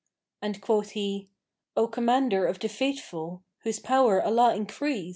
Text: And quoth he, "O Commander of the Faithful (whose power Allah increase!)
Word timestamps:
And 0.41 0.59
quoth 0.63 0.93
he, 0.93 1.29
"O 1.77 1.85
Commander 1.87 2.47
of 2.47 2.57
the 2.57 2.67
Faithful 2.69 3.43
(whose 3.59 3.77
power 3.77 4.19
Allah 4.19 4.55
increase!) 4.55 5.09